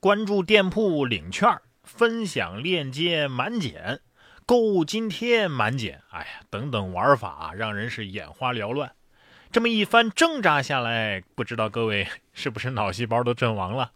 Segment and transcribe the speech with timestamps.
[0.00, 1.46] 关注店铺领券、
[1.82, 4.00] 分享链接满减、
[4.46, 8.92] 购物津贴满减，哎呀，等等玩法让人是眼花缭乱。
[9.52, 13.92] 这么一番挣扎下来，不知道各位是不是脑细胞都阵亡了？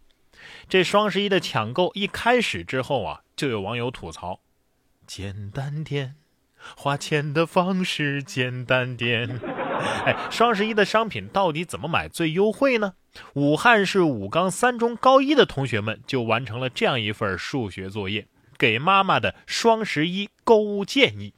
[0.69, 4.41] 这双十一的抢购一开始之后啊，就有网友吐槽
[5.07, 6.13] ：“简单点，
[6.77, 9.39] 花钱的方式简单点。”
[10.05, 12.93] 哎，双十一的商品到底怎么买最优惠呢？
[13.33, 18.27] 武汉市武冈三中高一的同学们就完成了这样一份数学作业，
[18.57, 21.33] 给妈妈的双十一购物建议。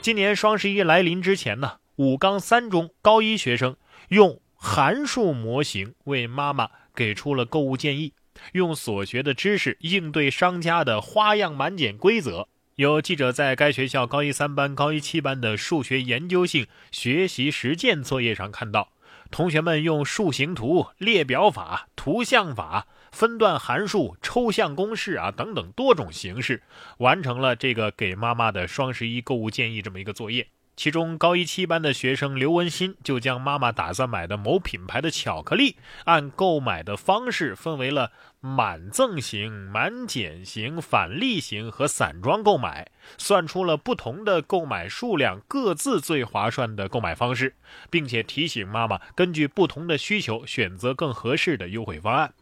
[0.00, 3.76] 今年双十一来临之前呢，武冈三中高一学生
[4.08, 8.12] 用函数模型为妈妈给出了购物建议。
[8.52, 12.48] 用所学的知识应对商家的花样满减规则。
[12.76, 18.88] 有记者在该学校高一三班、高一七班的数学研究性学习实践作业上看到，
[19.30, 26.64] 同学们用树形图、列表法、图像法、分段函数、抽象公式啊等等多种形式，
[26.98, 30.48] 完成了这个给妈妈的双十一购物建议这么一个作业。
[30.76, 47.54] 其中，高一七班的学生刘文新就将妈妈打算买的某品牌的巧克力，按购买的方式分为了满赠型、满减型、返利型和散装购买，算出了不同的购买数量各自最划算的购买方式，
[47.88, 52.34] 并且提醒妈妈根据不同的需求选择更合适的优惠方案。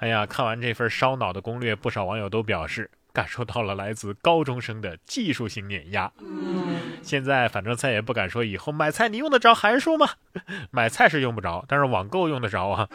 [0.00, 2.90] 哎呀，看完这份烧脑的攻略，不少网友都表示。
[3.18, 6.12] 感受到了来自高中生的技术性碾压。
[7.02, 10.08] 现在反正再也不敢说以后买菜你用得着函数吗？
[10.70, 12.88] 买菜是用不着，但是网购用得着啊。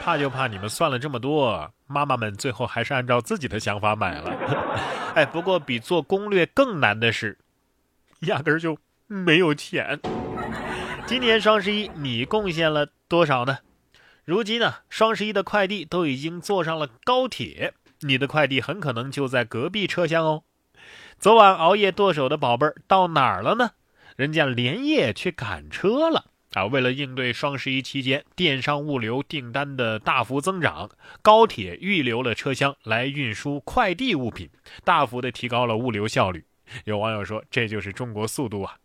[0.00, 4.30] 怕就怕你们算了这么多，妈妈们最后还是按照自己的想法买了。
[5.16, 7.36] 哎，不过比做攻略更难的是，
[8.20, 8.78] 压根儿就
[9.08, 9.98] 没有钱。
[11.06, 13.58] 今年双十一你贡献了多少呢？
[14.24, 17.74] 如今呢，双十一的快递都已经坐上了高铁。
[18.00, 20.44] 你的快递很可能就在隔壁车厢哦。
[21.18, 23.72] 昨晚熬夜剁手的宝贝儿到哪儿了呢？
[24.16, 26.66] 人家连夜去赶车了啊！
[26.66, 30.90] 为了应对双十一期间电商物流订单的大幅增长，
[31.22, 34.48] 高铁预留了车厢来运输快递物品，
[34.84, 36.44] 大幅的提高了物流效率。
[36.84, 38.76] 有网友说：“这就是中国速度啊！”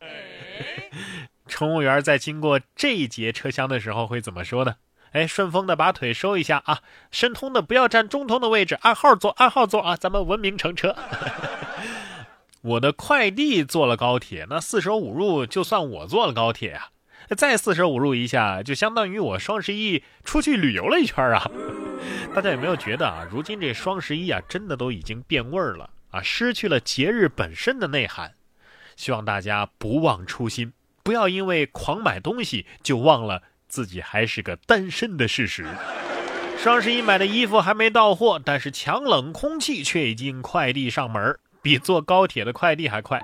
[1.48, 4.76] 乘务员在经过这一节车厢的时候会怎么说呢？
[5.12, 6.82] 哎，顺风的把腿收一下啊！
[7.12, 9.96] 申通的不要占中通的位置，按号坐，按号坐啊！
[9.98, 10.96] 咱们文明乘车。
[12.62, 16.92] 我的快递坐了高铁，那四舍五入就算我坐了高铁啊！
[17.36, 21.52] 再四舍五入一下，就相当于我双十一出去旅游了一圈啊！
[22.34, 23.28] 大家有没有觉得啊？
[23.30, 28.34] 如今这双十一啊，真的都已经变味儿了啊，失去了节日本身的内涵。
[28.96, 30.72] 希望大家不忘初心，
[31.04, 33.44] 不要因为狂买东西就忘了。
[33.72, 35.66] 自己还是个单身的事实。
[36.58, 43.24] 双十一买的衣服还没到货，但是强冷空气却已经快递上门，比坐高铁的快递还快。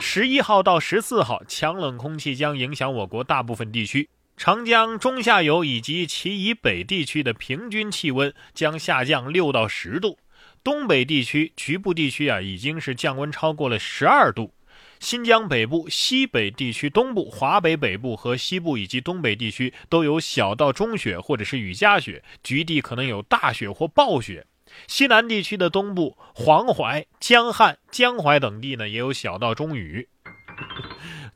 [0.00, 10.18] 十一号到十四号，强冷空气将影响我国大部分地区，长江中下游以及其以北地区的平均气温将下降六到十度，
[10.64, 14.52] 东北地区局部地区啊已经是降温超过了十二度。
[15.02, 24.46] 新疆北部、西北地区东部、华北北部和西部以及东北地区都有小到中雪或者是雨夹雪，局地可能有大雪或暴雪。
[24.86, 30.08] 西南地区的东部、黄淮、江汉、江淮等地呢，也有小到中雨。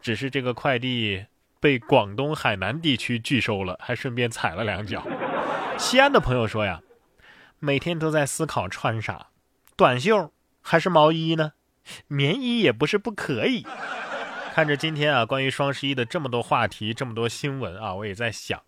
[0.01, 1.27] 只是这个快递
[1.59, 5.05] 被广东海南地区拒收了，还顺便踩了两脚。
[5.77, 6.81] 西安的朋友说呀，
[7.59, 9.27] 每天都在思考穿啥，
[9.77, 10.31] 短袖
[10.63, 11.55] 还是毛衣呢？
[12.09, 13.67] 棉衣也不是不可以。
[14.55, 18.63] 看着今天啊，关于双十一的这么多话题，这么多新闻啊，我也在想，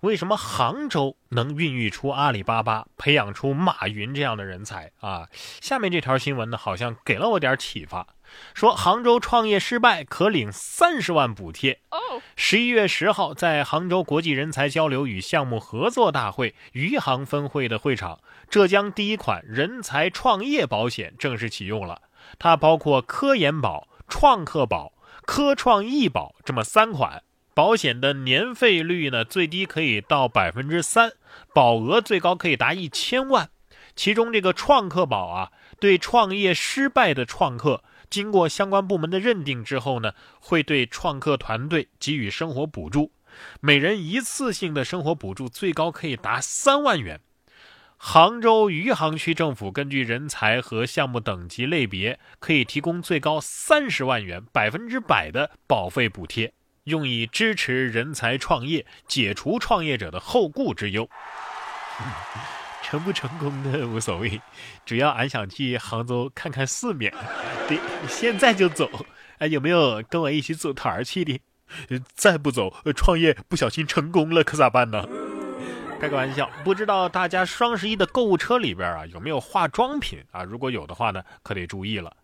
[0.00, 5.28] 为什么杭州能孕育出阿里巴巴，培养出马云这样的人才啊？
[5.62, 8.06] 下面这条新闻呢，好像给了我点启发，
[8.52, 11.80] 说杭州创业失败可领三十万补贴。
[12.36, 18.20] 十一月十号，在杭州国际人才交流与项目合作大会余杭分会的会场，
[18.50, 22.02] 浙江第一款人才创业保险正式启用了。
[22.38, 24.92] 它包括科研保、创客保、
[25.26, 27.22] 科创易保这么三款
[27.52, 31.12] 保险的年费率呢，最低可以到百分之三，
[31.52, 33.50] 保额最高可以达一千万。
[33.96, 43.12] 其中这个创客保啊，对创业失败的创客，经过相关部门的认定之后呢，会对创客团队给予生活补助，
[43.60, 47.20] 每人一次性的生活补助最高可以达三万元。
[48.02, 56.54] 杭州余杭区政府根据人才和项目等级类别，可以提供最高三十万元百分之百的保费补贴，
[56.84, 61.10] 用以支持人才创业，解除创业者的后顾之忧。
[62.82, 64.40] 成不成功的无所谓，
[64.86, 67.12] 主要俺想去杭州看看世面。
[67.68, 68.88] 对，现在就走。
[69.40, 71.38] 哎，有没有跟我一起组团去的？
[72.14, 75.06] 再不走，创业不小心成功了可咋办呢？
[76.00, 80.42] 开个玩笑，不知道大家双十一的购物车里边啊有没有化妆品啊？
[80.42, 82.16] 如果有的话呢，可得注意了。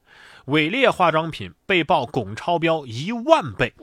[0.46, 3.75] 伪劣化妆品被曝汞超标一万倍。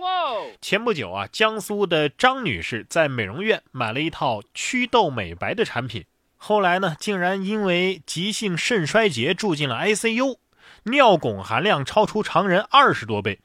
[0.60, 6.06] 前不久啊，江苏的张女士在美容院买了一套祛痘美白的产品，
[6.38, 10.38] 后来呢，竟然因为急性肾衰竭住进了 ICU，
[10.86, 13.40] 尿汞含量超出常人二十多倍。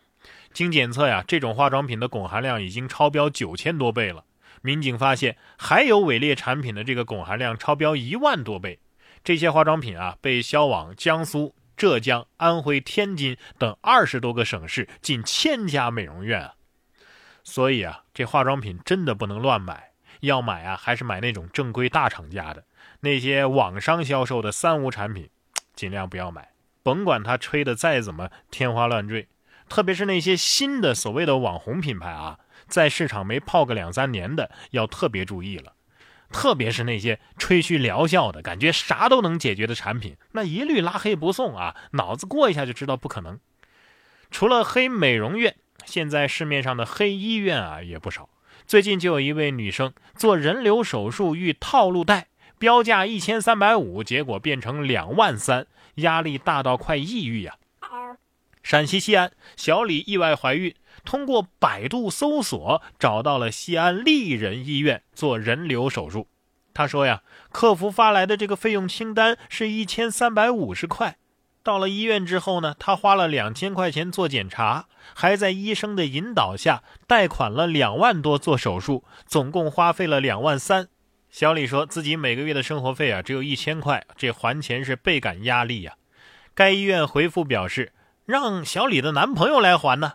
[0.54, 4.24] 经检测呀，这种化妆品的汞含量已经超标九千多倍了。
[4.62, 8.80] 民警发现，还有伪劣产品的这个汞含量超标一万多倍。
[9.24, 16.50] 这些化妆品啊，被销往江苏、浙江、安徽、天津等二十多个省市近千家美容院。
[17.42, 19.90] 所以啊，这化妆品真的不能乱买，
[20.20, 22.64] 要买啊，还是买那种正规大厂家的。
[23.00, 25.28] 那些网商销售的三无产品，
[25.74, 26.50] 尽量不要买，
[26.82, 29.28] 甭管它吹的再怎么天花乱坠。
[29.68, 32.38] 特别是那些新的所谓的网红品牌啊。
[32.68, 35.72] 在市场没泡个两三年的，要特别注意了。
[36.30, 41.74] 特别是那些吹嘘疗效的感觉啥都能解决的产品，那一律拉黑不送啊！
[41.92, 43.40] 脑子过一下就知道不可能。
[44.30, 45.56] 除了黑美容院，
[45.86, 48.28] 现在市面上的黑医院啊也不少。
[48.66, 52.28] 最近就有一位女生做人流手术遇套路贷，
[52.58, 57.56] 标价一千三百五，结果变成两万三，压力大到快抑郁呀。
[58.68, 60.74] 陕西西安小李意外怀孕。
[61.02, 66.28] 通过百度搜索找到了西安丽人医院做人流手术。
[66.74, 71.16] 他说呀，客服发来的这个费用清单是一千三百五十块。
[71.62, 80.88] 到了医院之后呢，他花了两千块钱做检查，还在医生的引导下贷款了两万多做手术，总共花费了两万三。
[81.30, 85.94] 小李说自己每个月的生活费啊只有一千块，这还钱是倍感压力呀。
[86.54, 87.92] 该医院回复表示，
[88.28, 90.12] 让小李的男朋友来还呢。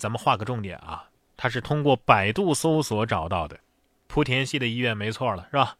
[0.00, 3.60] 咱们画个重点啊，他是通过百度搜索找到的，
[4.08, 5.76] 莆田系的医院没错了，是吧？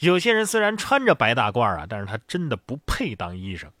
[0.00, 3.72] 有些人虽然穿着白大褂啊，但是他真的不配当医生。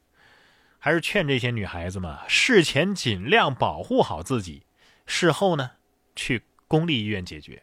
[0.78, 4.62] 还是劝这些女孩子们，事前尽量保护好自己，
[5.04, 5.72] 事后呢，
[6.14, 7.62] 去公立医院解决。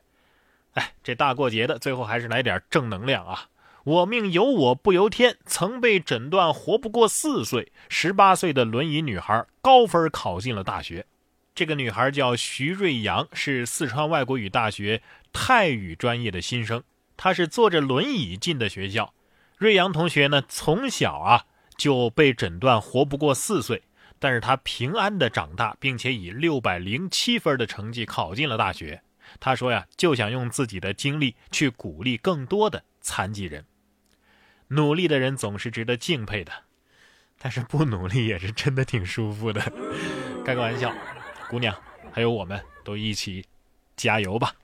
[0.74, 3.50] 哎，这大过节的，最后还是来点正能量啊！
[3.84, 11.06] 我命由我不由天，曾被诊断活不过四岁，十八岁的轮椅女孩高分考进了大学。
[11.54, 15.02] 这个女孩叫徐瑞阳，是四川外国语大学
[15.34, 16.82] 泰语专业的新生。
[17.18, 19.14] 她是坐着轮椅进的学校。
[19.58, 21.44] 瑞阳同学呢，从小啊
[21.78, 23.84] 就被诊断活不过四岁，
[24.18, 29.02] 但是她平安的长大，并且以六百零七分的成绩考进了大学。
[29.42, 33.66] 她说呀，就想用自己的经历去鼓励更多的残疾人。
[34.74, 36.52] 努力的人总是值得敬佩的，
[37.38, 39.62] 但是不努力也是真的挺舒服的。
[40.44, 40.94] 开个玩笑。
[41.50, 41.76] 姑娘，
[42.12, 43.46] 还有我们都一起
[43.96, 44.56] 加油吧！